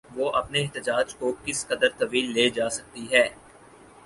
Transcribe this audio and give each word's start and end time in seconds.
وہ 0.15 0.29
اپنے 0.31 0.61
احتجاج 0.61 1.13
کو 1.15 1.31
کس 1.45 1.59
قدر 1.67 1.89
طویل 1.97 2.33
لے 2.33 2.49
جا 2.49 2.69
سکتی 2.69 3.07
ہے؟ 3.11 3.27